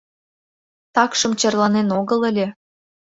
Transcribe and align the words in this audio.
Такшым 0.95 1.31
черланен 1.39 1.87
огыл 1.99 2.19
ыле. 2.29 2.47